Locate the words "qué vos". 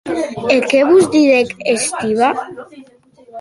0.69-1.05